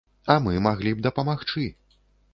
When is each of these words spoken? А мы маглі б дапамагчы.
А 0.35 0.37
мы 0.45 0.53
маглі 0.67 0.95
б 0.97 1.05
дапамагчы. 1.09 1.69